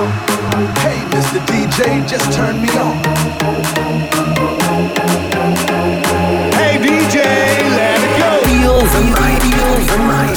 Hey, 0.00 0.96
Mr. 1.12 1.44
DJ, 1.44 2.08
just 2.08 2.32
turn 2.32 2.62
me 2.62 2.70
on. 2.70 2.96
Hey, 6.56 6.78
DJ, 6.80 7.16
let 7.76 8.00
it 8.00 8.12
go. 8.16 8.40
Feel 8.48 8.80
the 8.80 9.02
night, 9.12 9.42
feel 9.44 9.76
the 9.90 9.98
night. 10.08 10.36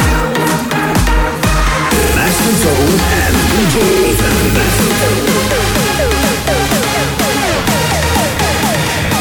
Master 2.11 2.53
Tone 2.59 2.99
and 3.23 3.35
DJ 3.55 3.75
Raven. 4.03 4.35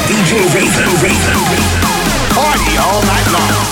DJ 0.08 0.32
Raven, 0.54 0.90
Raven. 1.04 1.38
Party 2.34 2.76
all 2.78 3.00
night 3.04 3.28
long. 3.30 3.71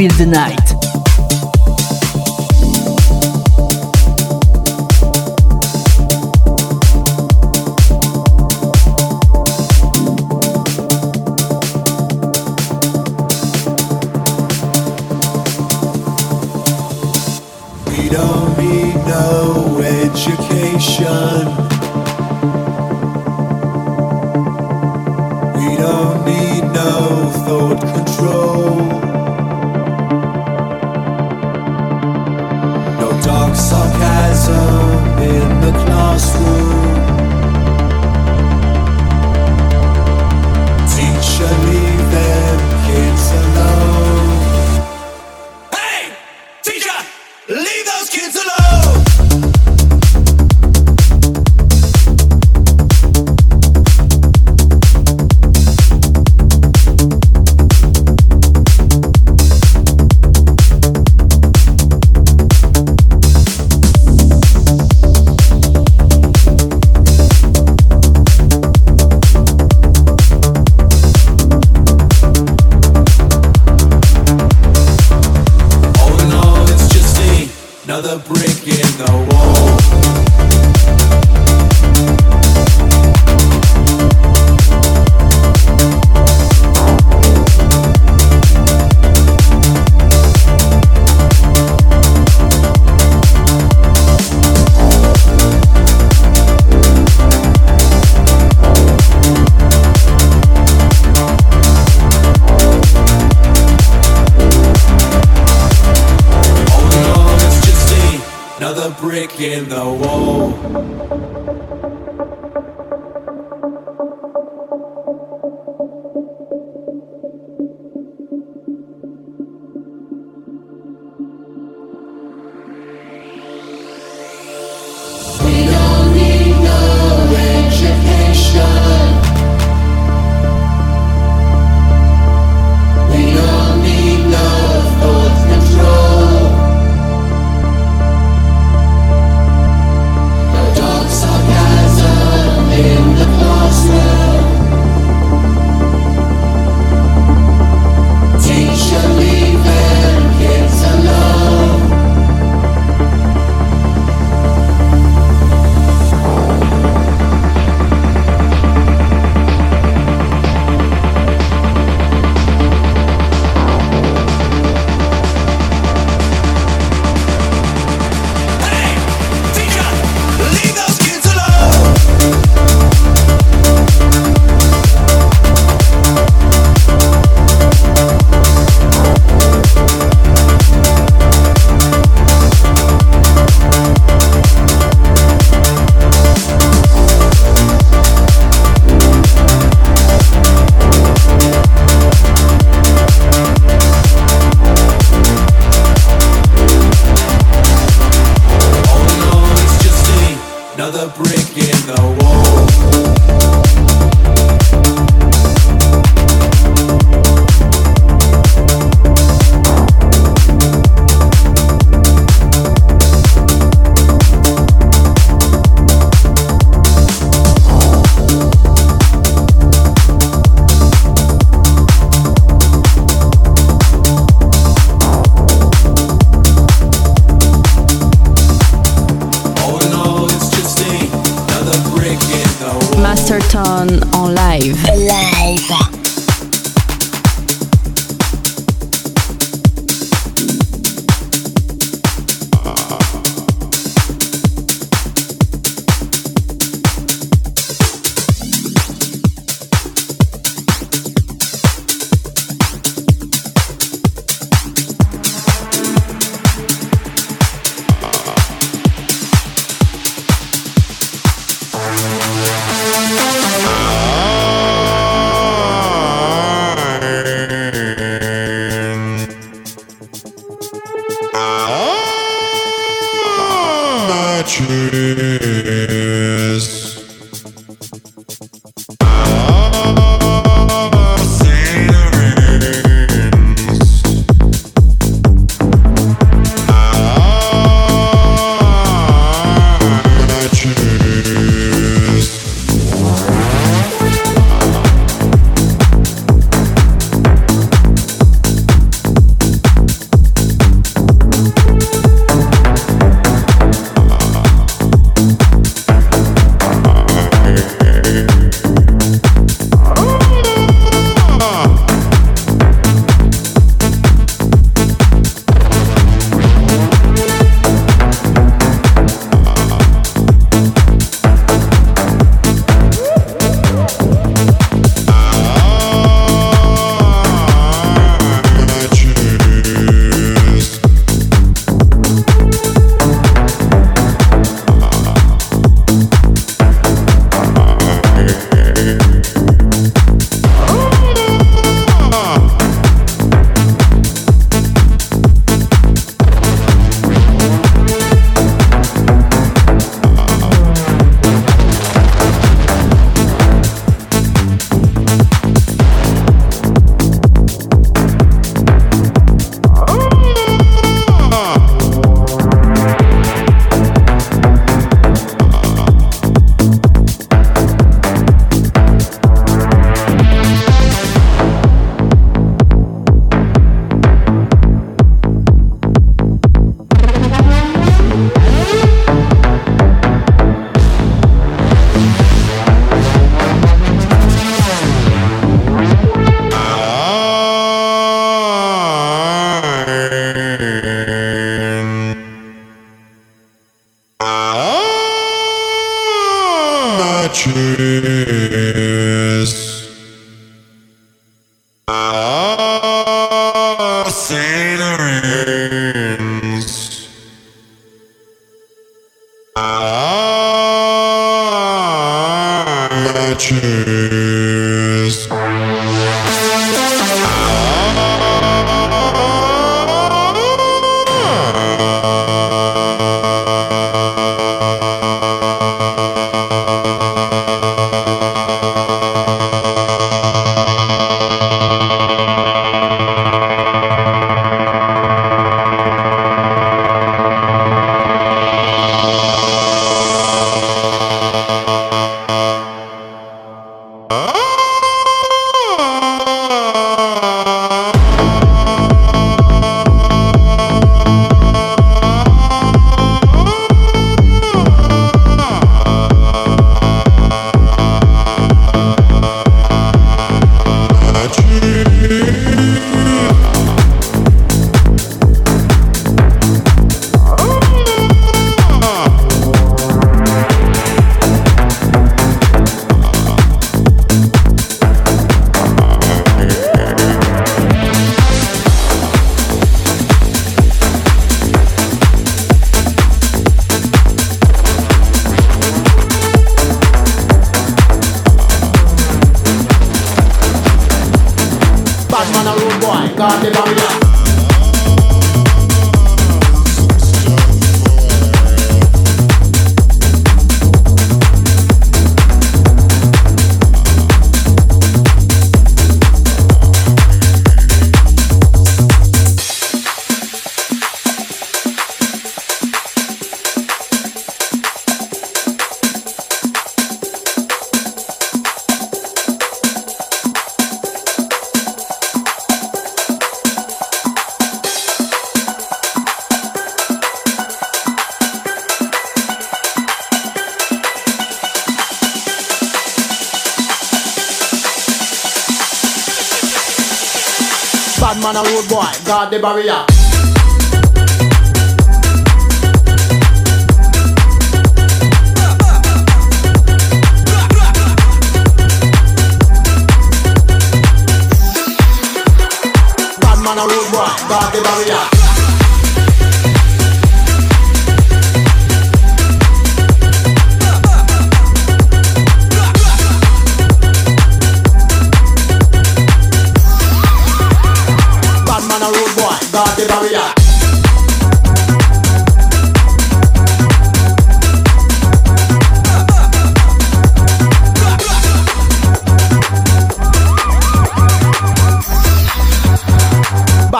Feel 0.00 0.10
the 0.12 0.24
Night. 0.24 0.59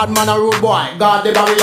bad 0.01 0.15
man 0.15 0.29
a 0.29 0.39
rude 0.39 0.59
boy, 0.59 0.97
guard 0.97 1.23
the 1.23 1.31
barrier. 1.31 1.57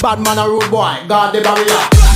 Bad 0.00 0.20
man 0.20 0.38
a 0.38 0.48
rude 0.48 0.70
boy, 0.70 1.02
guard 1.08 1.34
the 1.34 1.40
barrier. 1.40 2.15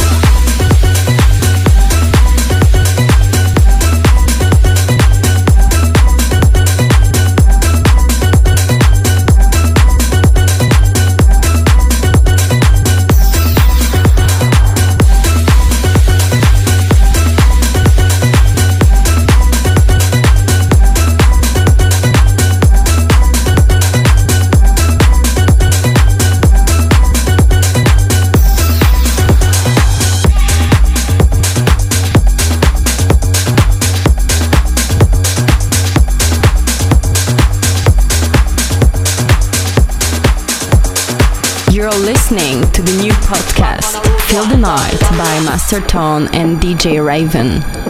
Night 44.60 45.00
by 45.00 45.40
Master 45.42 45.80
Tone 45.80 46.28
and 46.34 46.60
DJ 46.60 47.02
Raven. 47.02 47.89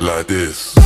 Like 0.00 0.26
this. 0.26 0.77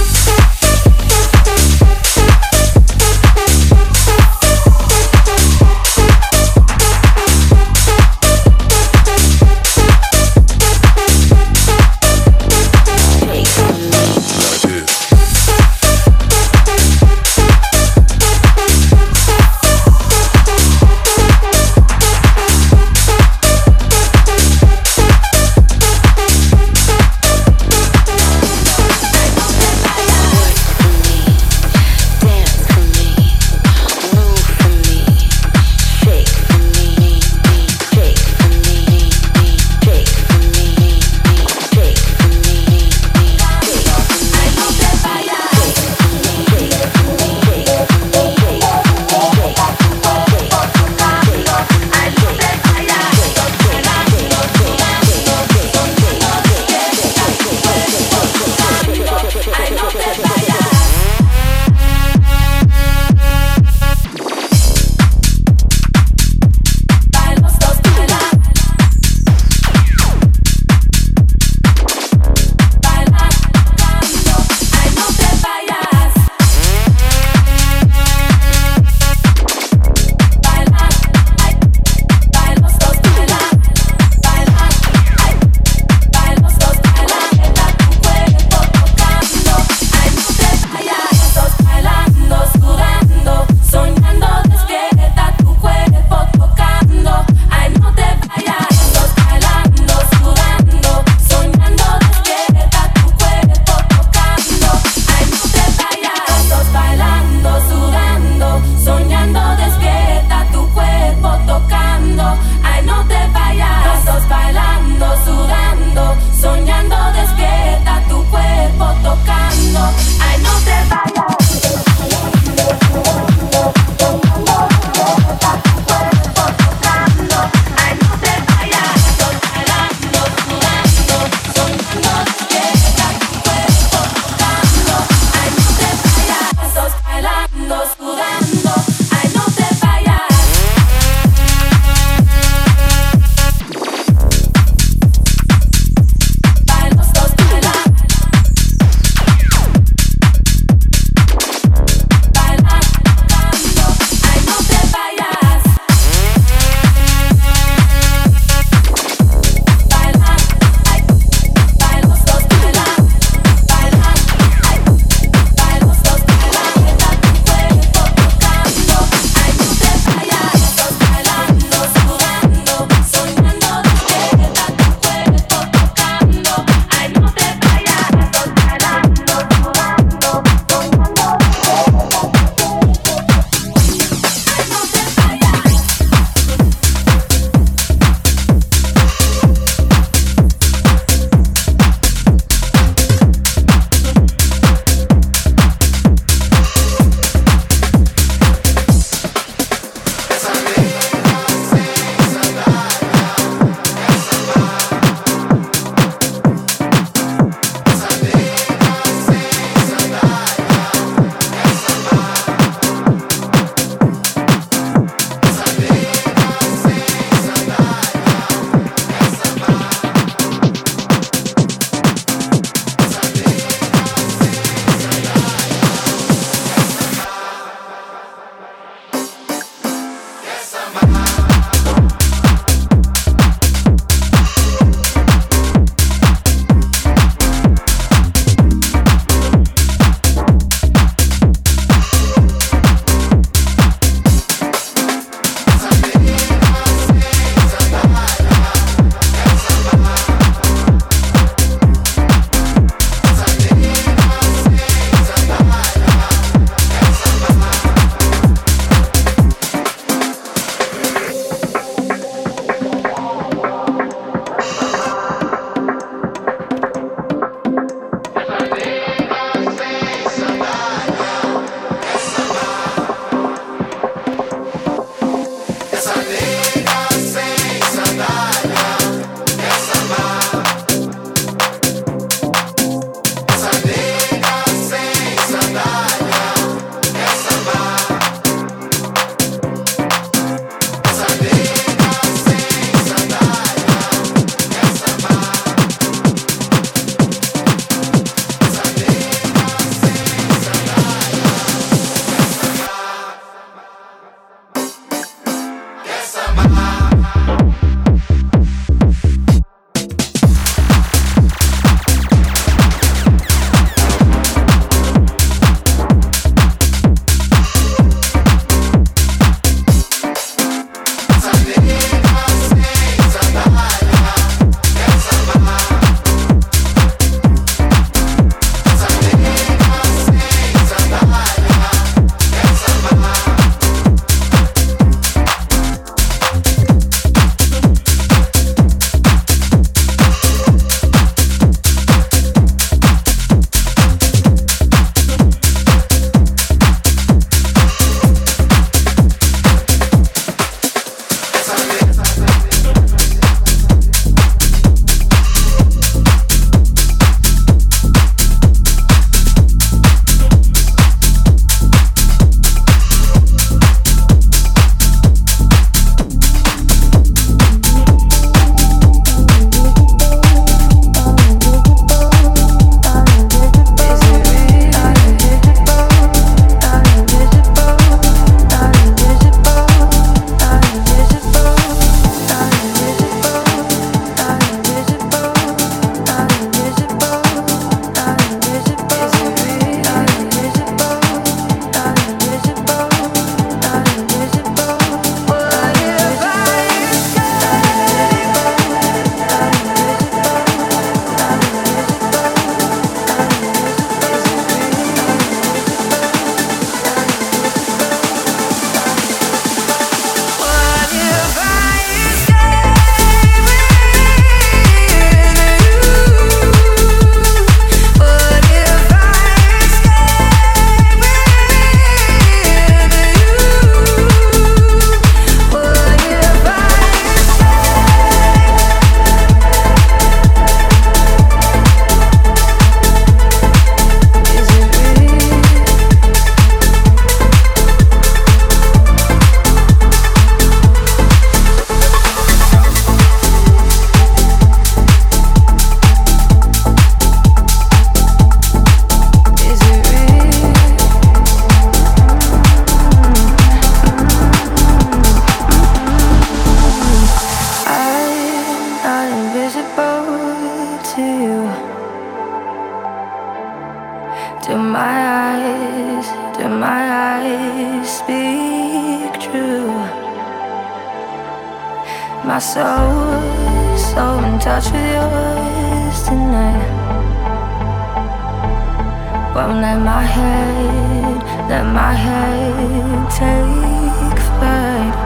My 481.92 482.14
head 482.14 483.30
take 483.30 484.38
flight. 484.48 485.16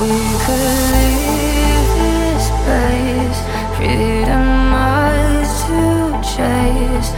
We 0.00 0.16
could 0.44 0.80
leave 0.92 1.88
this 1.96 2.46
place, 2.64 3.38
freedom 3.76 4.46
ours 4.74 5.52
to 5.64 5.80
chase. 6.34 7.10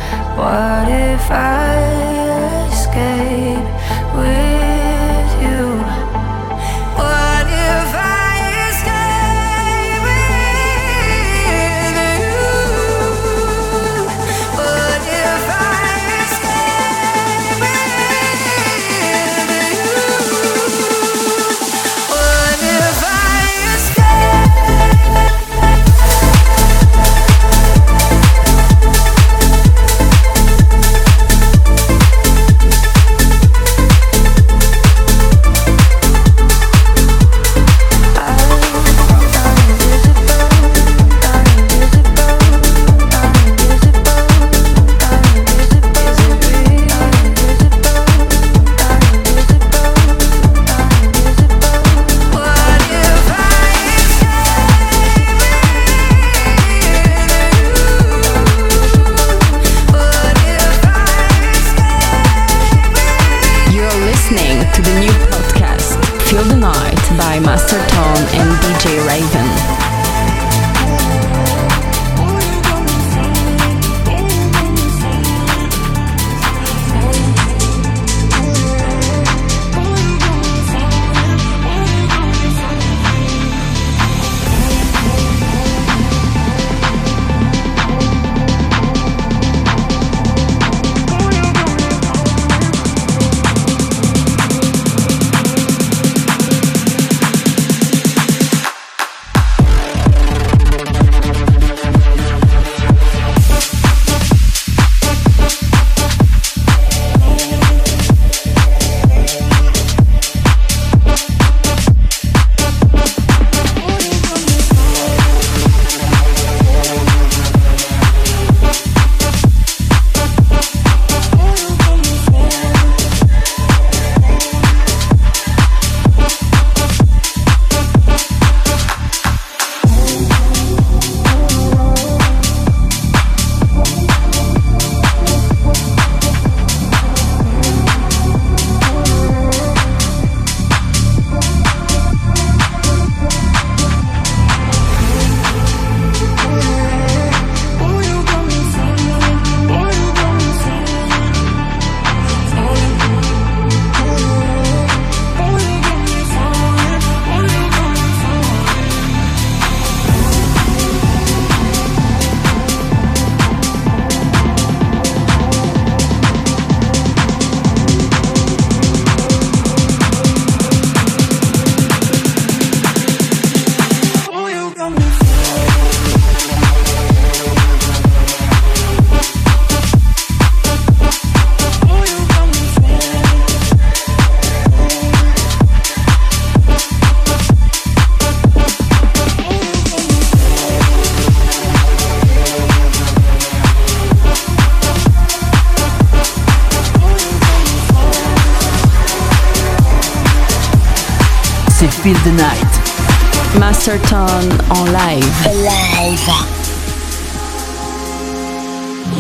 Tone 203.89 204.51
en 204.69 204.93
live. 204.93 205.25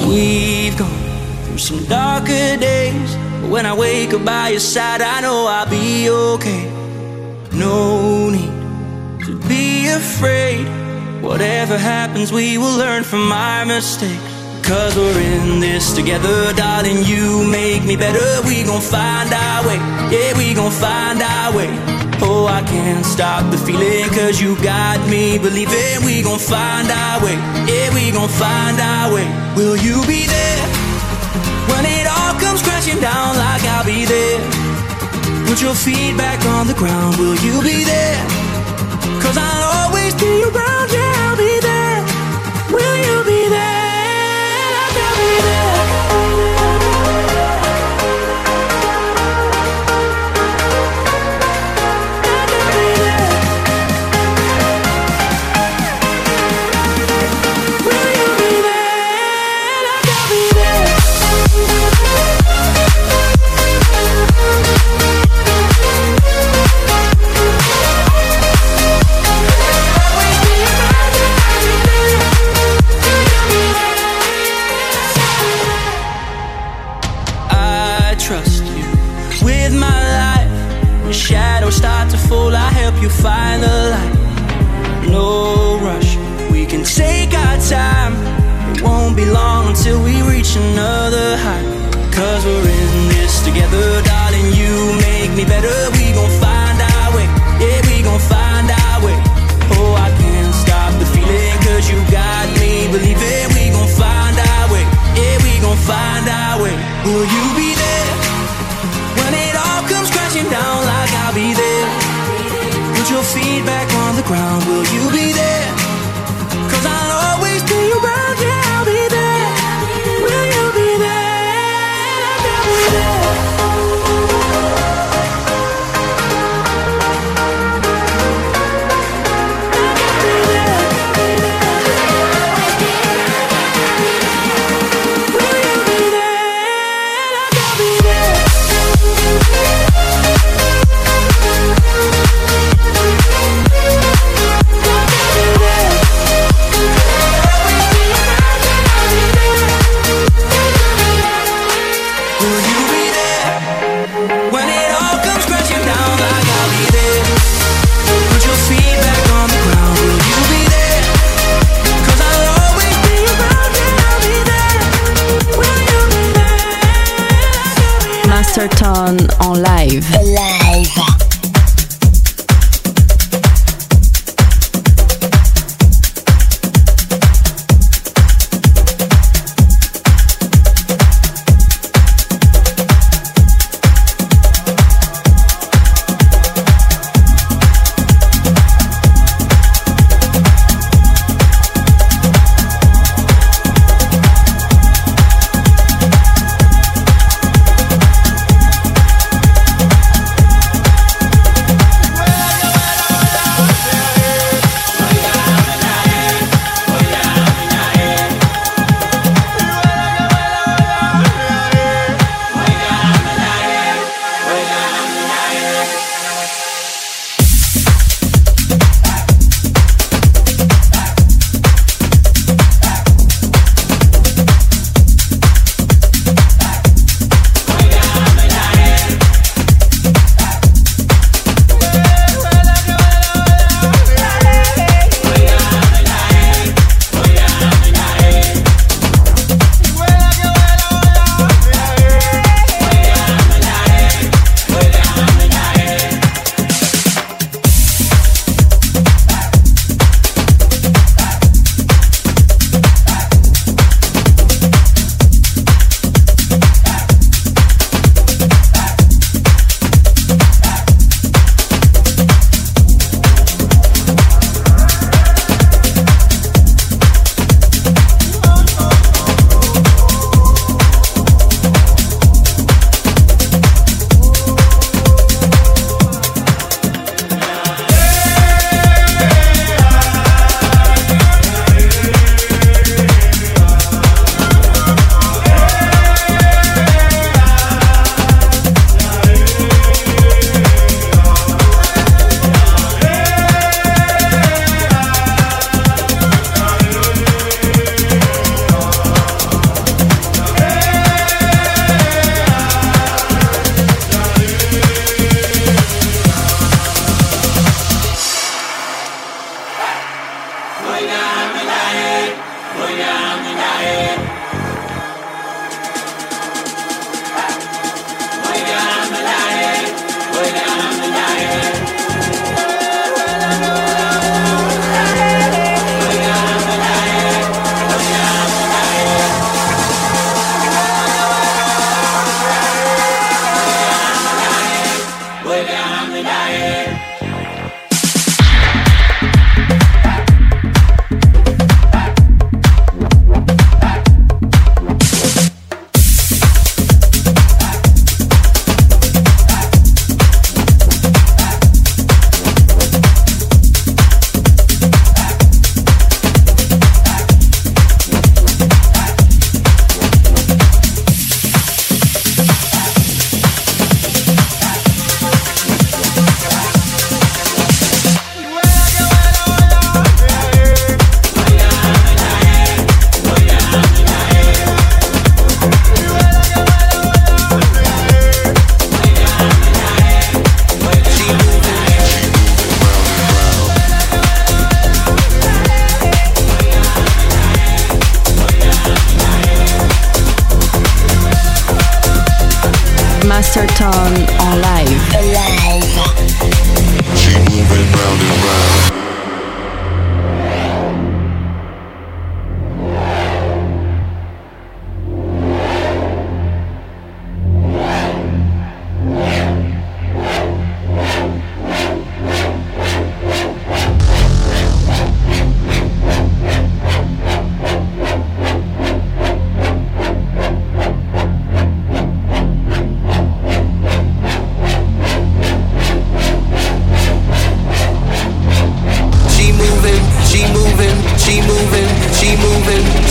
We've 0.06 0.76
gone 0.76 0.88
through 1.44 1.56
some 1.56 1.84
darker 1.86 2.58
days. 2.58 3.16
But 3.40 3.48
when 3.48 3.64
I 3.64 3.72
wake 3.72 4.12
up 4.12 4.26
by 4.26 4.50
your 4.50 4.60
side, 4.60 5.00
I 5.00 5.22
know 5.22 5.46
I'll 5.46 5.70
be 5.70 6.10
okay. 6.10 6.70
No 7.50 8.28
need 8.28 9.24
to 9.24 9.38
be 9.48 9.88
afraid. 9.88 10.66
Whatever 11.22 11.78
happens, 11.78 12.30
we 12.30 12.58
will 12.58 12.76
learn 12.76 13.04
from 13.04 13.32
our 13.32 13.64
mistakes. 13.64 14.20
Cause 14.62 14.94
we're 14.96 15.18
in 15.18 15.60
this 15.60 15.94
together, 15.94 16.52
darling. 16.52 17.04
You 17.06 17.42
make 17.50 17.86
me 17.86 17.96
better. 17.96 18.46
We 18.46 18.64
gon' 18.64 18.82
find 18.82 19.32
our 19.32 19.66
way. 19.66 19.78
Yeah, 20.12 20.36
we 20.36 20.52
gon' 20.52 20.70
find 20.70 21.22
our 21.22 21.56
way. 21.56 21.87
Oh, 22.30 22.44
I 22.46 22.60
can't 22.62 23.06
stop 23.06 23.50
the 23.50 23.56
feeling. 23.56 24.04
Cause 24.10 24.38
you 24.38 24.54
got 24.62 25.00
me 25.08 25.38
believing. 25.38 26.04
We 26.04 26.22
gon' 26.22 26.38
find 26.38 26.86
our 26.90 27.24
way. 27.24 27.36
Yeah, 27.64 27.88
we 27.94 28.12
gon' 28.12 28.28
find 28.28 28.76
our 28.78 29.14
way. 29.14 29.26
Will 29.56 29.76
you 29.76 29.96
be 30.06 30.28
there? 30.28 30.62
When 31.72 31.84
it 31.88 32.06
all 32.06 32.34
comes 32.36 32.60
crashing 32.60 33.00
down, 33.00 33.36
like 33.36 33.64
I'll 33.72 33.84
be 33.84 34.04
there. 34.04 34.40
Put 35.48 35.62
your 35.62 35.74
feet 35.74 36.18
back 36.18 36.44
on 36.44 36.66
the 36.66 36.74
ground. 36.74 37.16
Will 37.16 37.38
you 37.46 37.62
be 37.62 37.84
there? 37.84 38.20
Cause 39.24 39.36
I'll 39.38 39.88
always 39.88 40.14
be 40.14 40.44
around. 40.44 40.77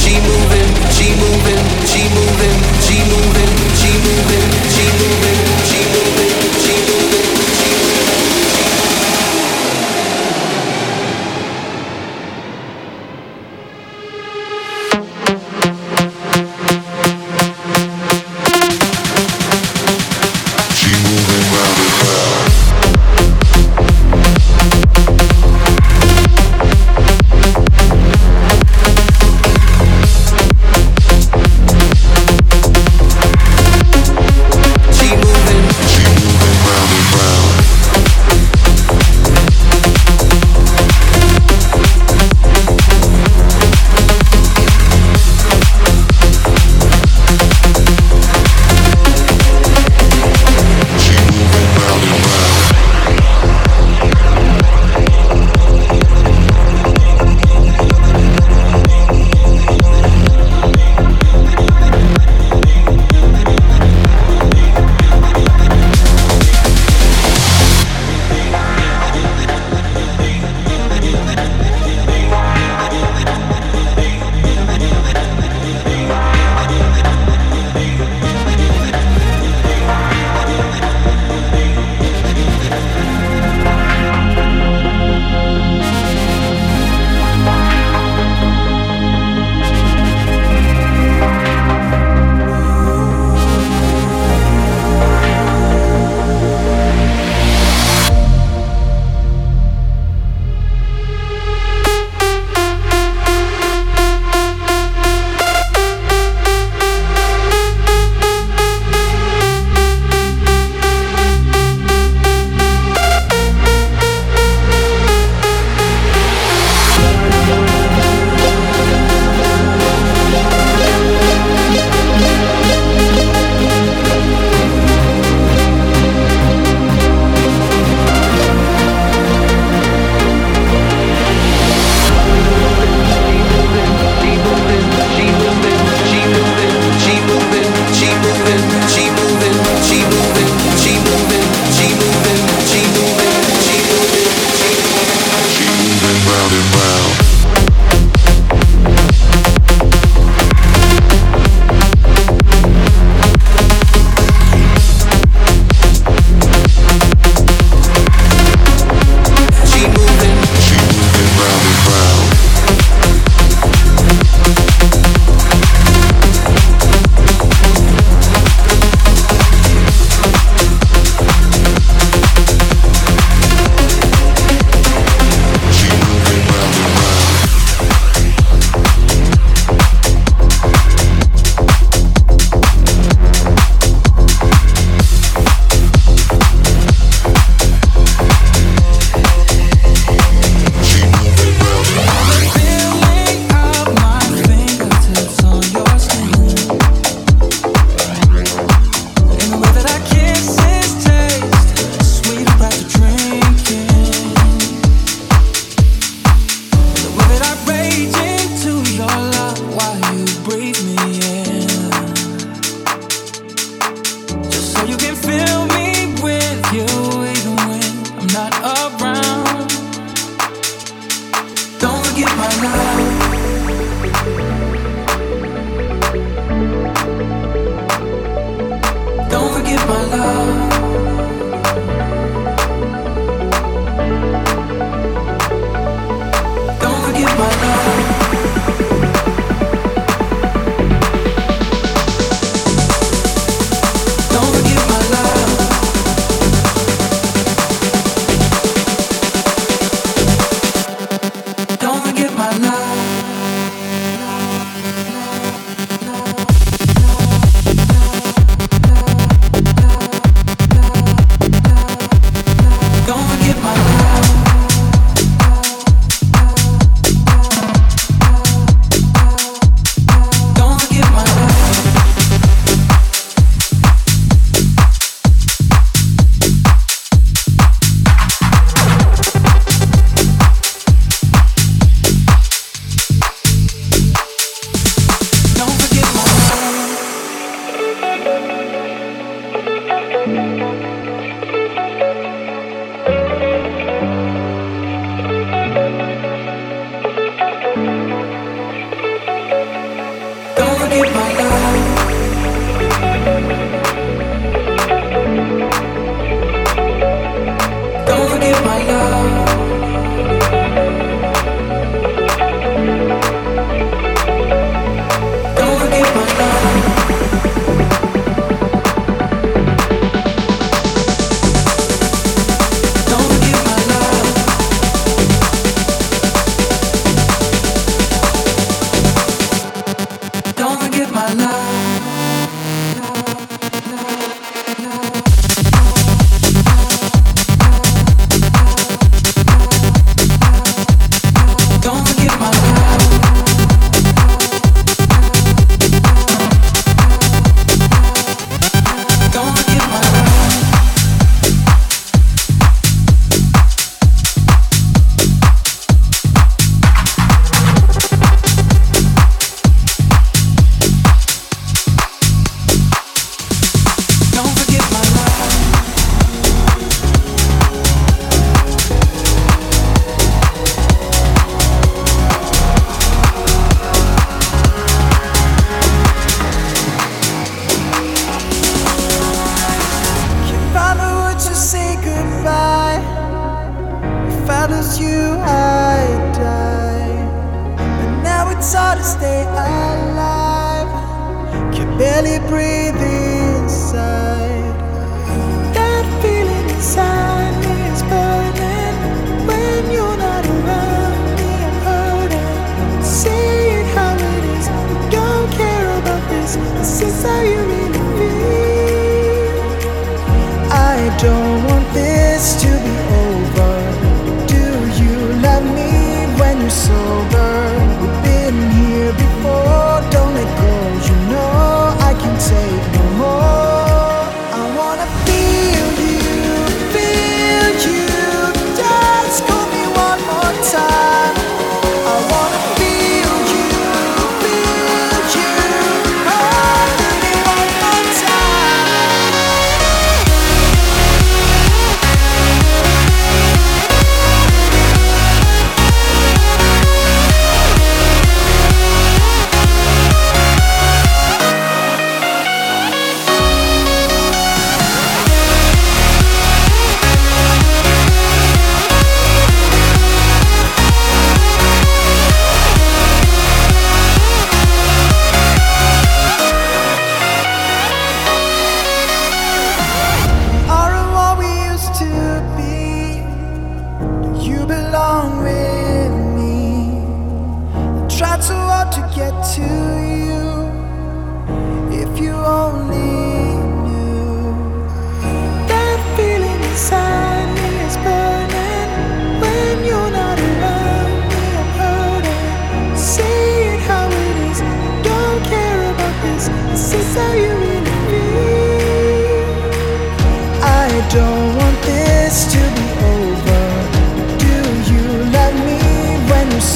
she 0.08 0.22
moving. 0.22 0.57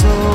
When 0.03 0.30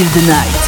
Feel 0.00 0.08
the 0.22 0.26
Night. 0.28 0.59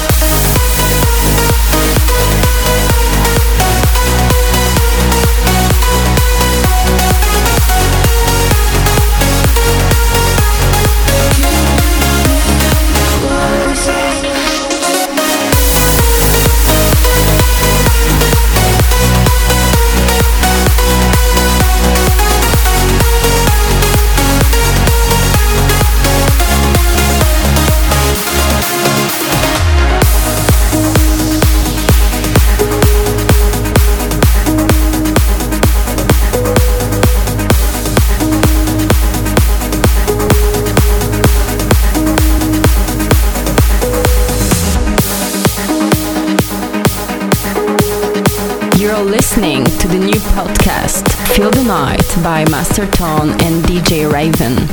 By 52.72 52.84
Masterton 52.86 53.30
and 53.42 53.64
DJ 53.64 54.10
Raven. 54.10 54.71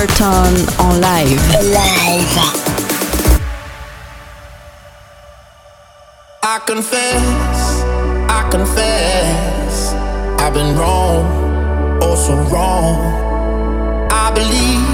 Masterton 0.00 0.54
en 0.78 0.98
live. 0.98 1.40
I 6.42 6.58
confess, 6.66 7.82
I 8.28 8.48
confess, 8.50 9.92
I've 10.38 10.54
been 10.54 10.74
wrong, 10.78 11.98
oh 12.00 12.14
so 12.14 12.34
wrong. 12.50 12.96
I 14.10 14.30
believe, 14.32 14.88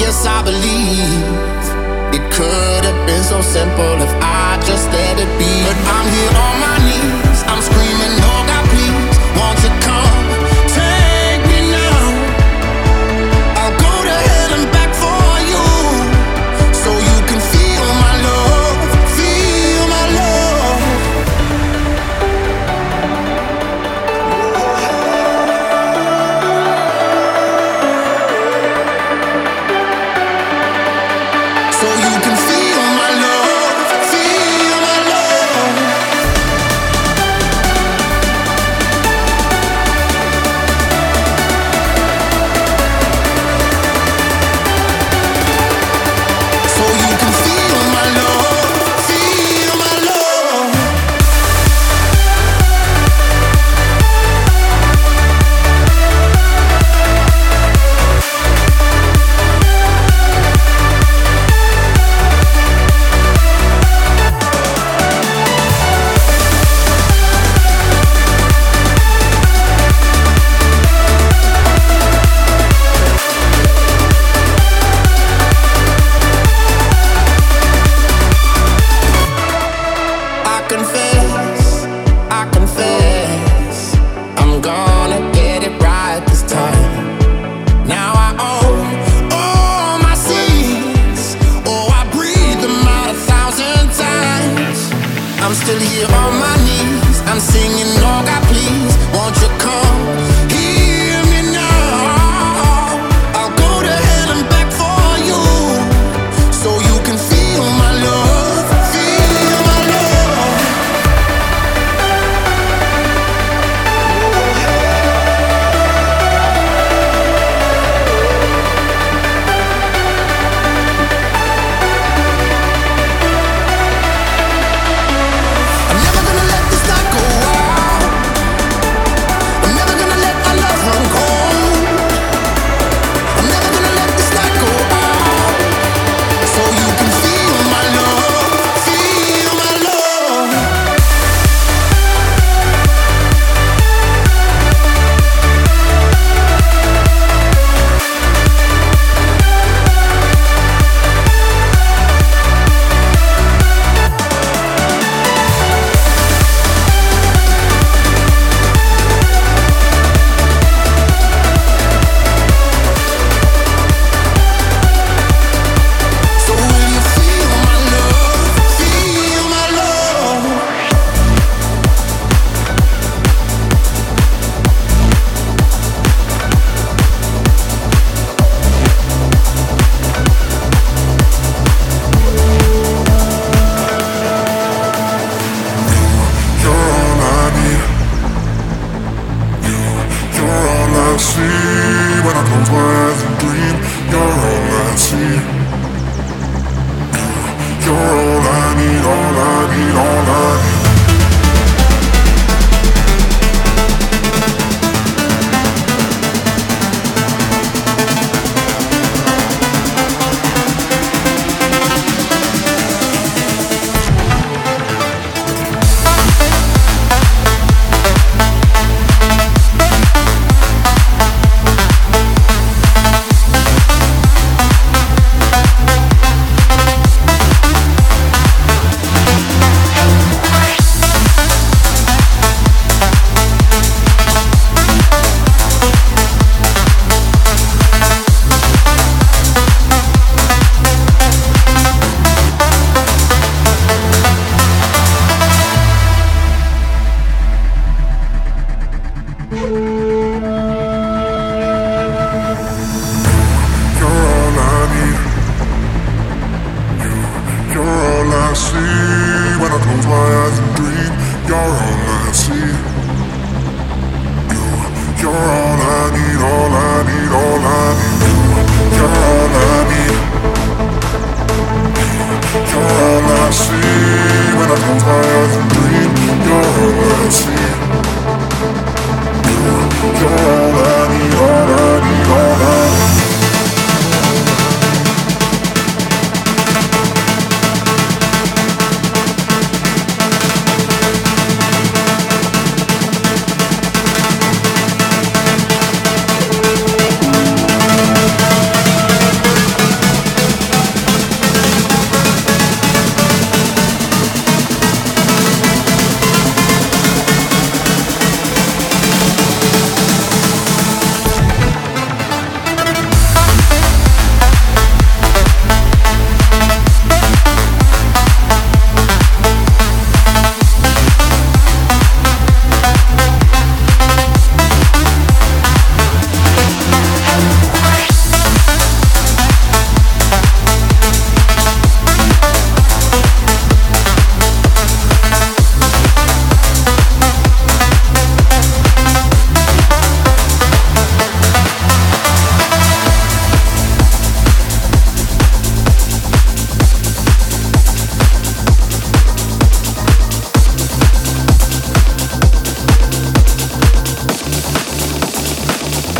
yes 0.00 0.24
I 0.24 0.42
believe, 0.42 1.20
it 2.16 2.24
could 2.32 2.84
have 2.84 3.06
been 3.06 3.22
so 3.22 3.42
simple 3.42 4.00
if 4.00 4.12
I 4.22 4.58
just 4.64 4.90
let 4.90 5.18
it 5.18 5.28
be. 5.38 5.52
But 5.68 5.76
I'm 5.92 6.08
here 6.16 6.34
on 6.46 6.60
my 6.64 6.78
knees, 6.86 7.44
I'm 7.44 7.60
screaming, 7.60 8.03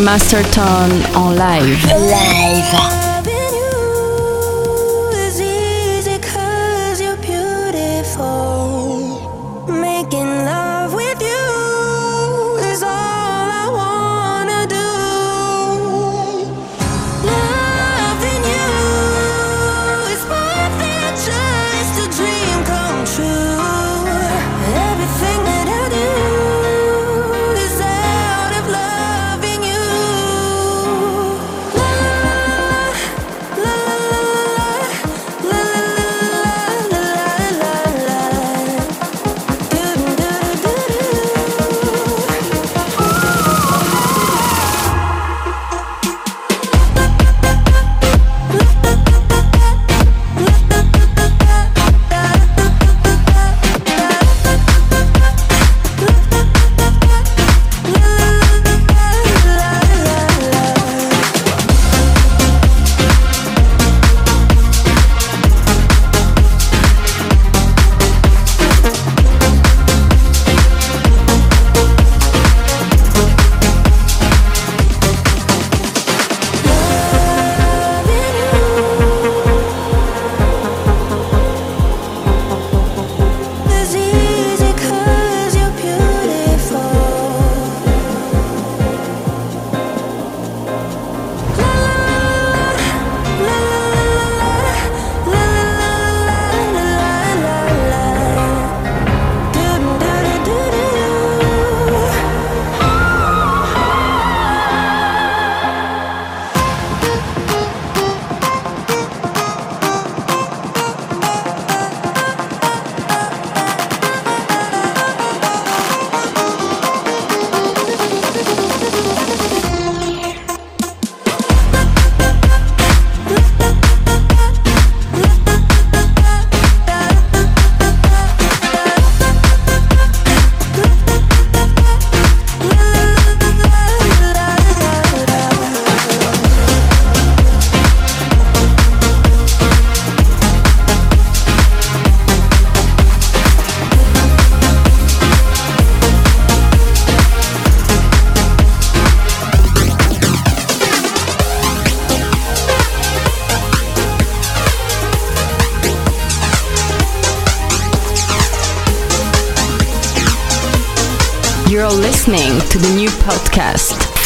Master 0.05 0.43
Tone 0.51 1.03
en 1.15 1.35
live. 1.35 1.87
Live. 1.97 3.04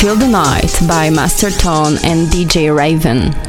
Feel 0.09 0.17
the 0.17 0.27
Night 0.27 0.75
by 0.87 1.11
Master 1.11 1.51
Tone 1.51 1.93
and 2.03 2.29
DJ 2.29 2.75
Raven. 2.75 3.48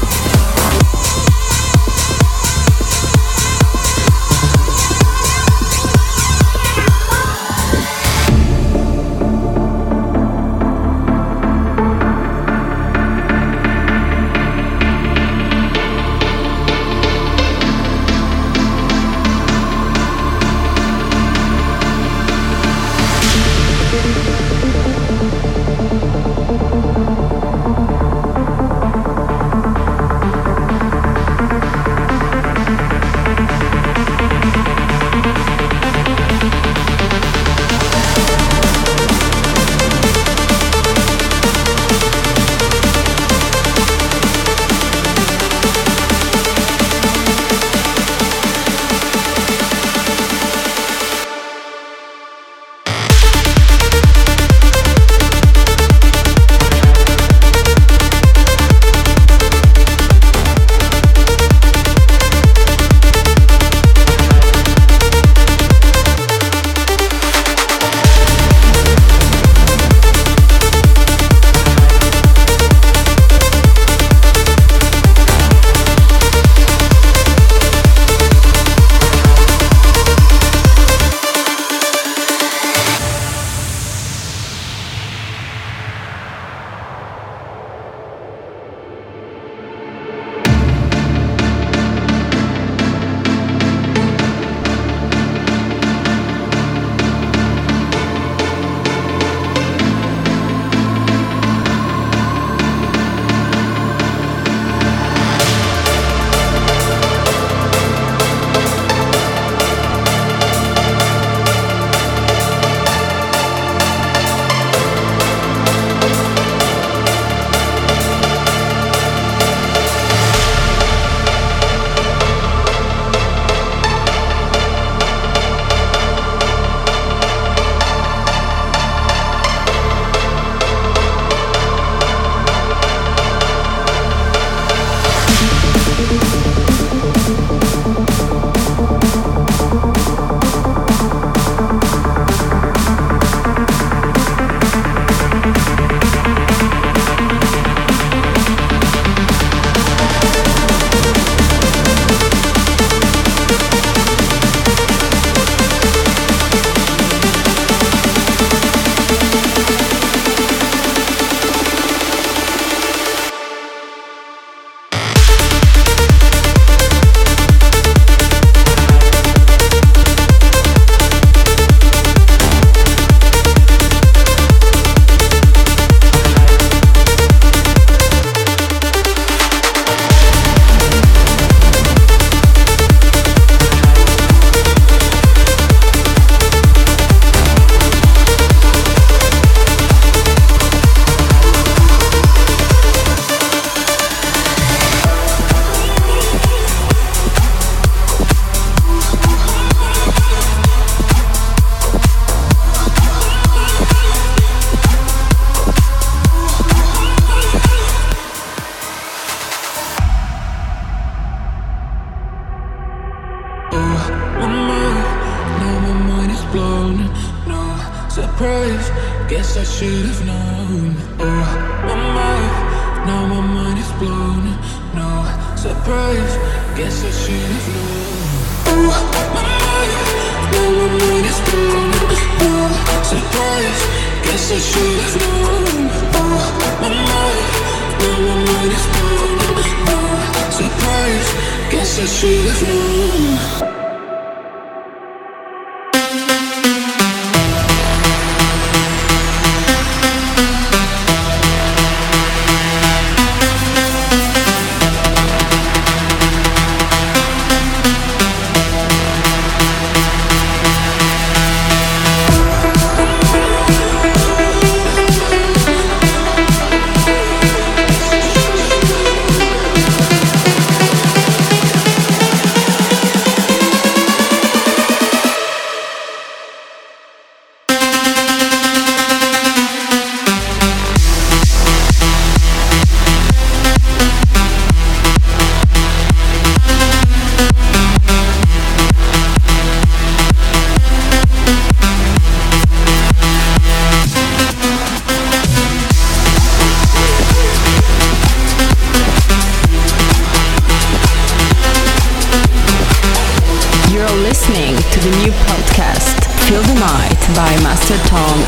Master 307.91 308.07
Tom 308.07 308.40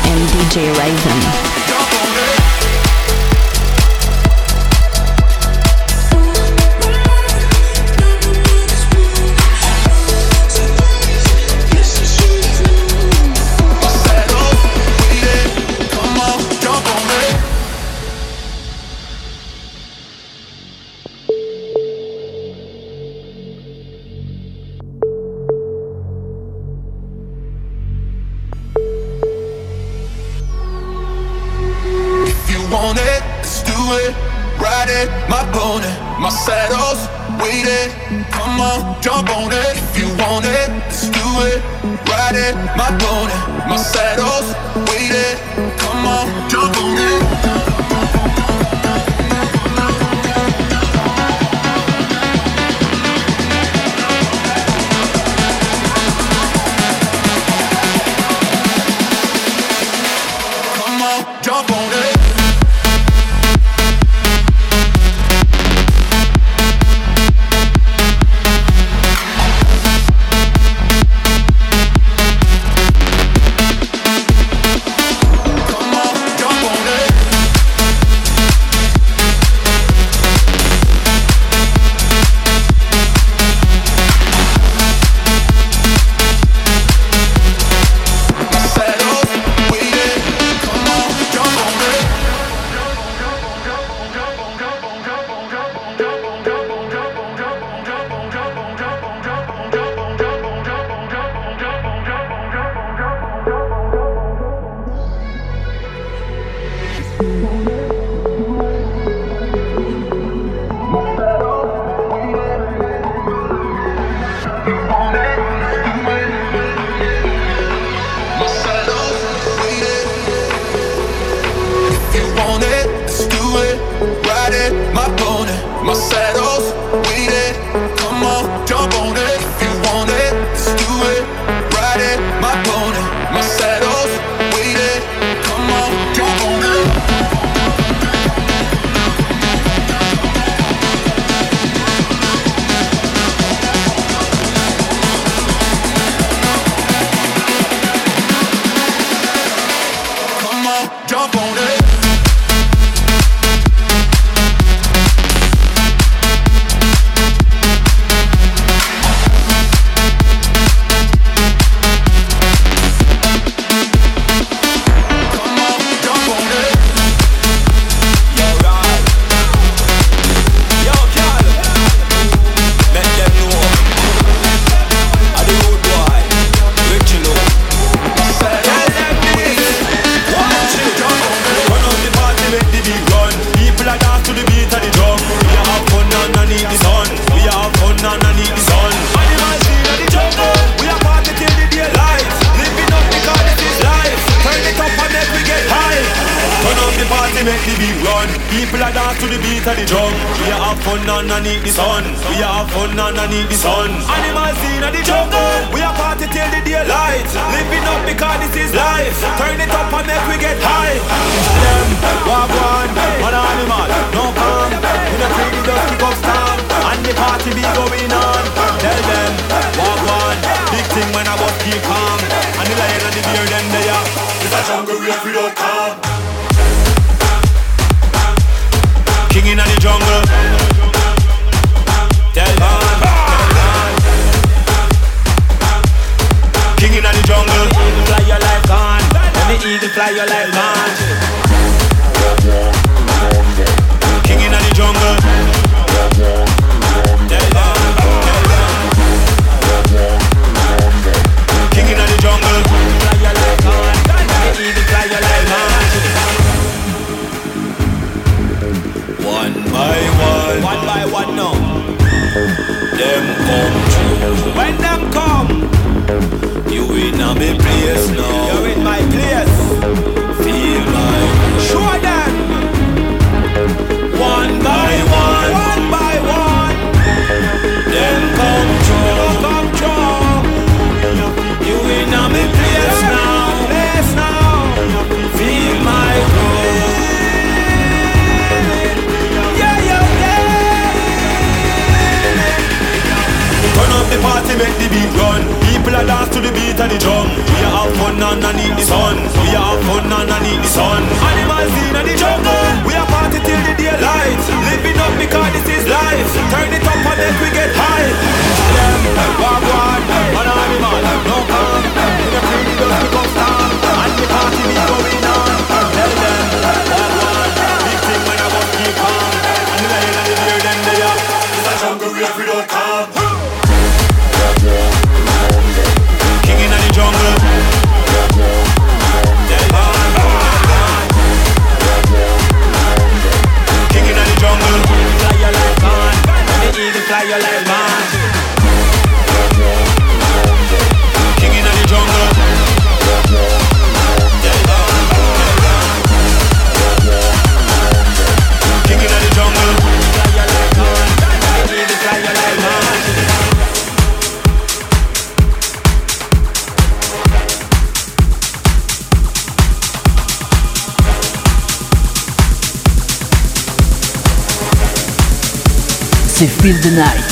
Feel 366.64 366.80
the 366.80 366.90
Night. 366.92 367.23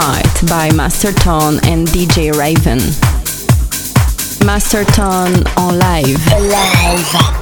By 0.00 0.22
by 0.48 0.70
Masterton 0.74 1.60
and 1.68 1.86
DJ 1.86 2.32
Raven. 2.32 2.78
Masterton 4.46 5.46
on 5.58 5.78
live. 5.78 6.26
Live. 6.40 7.39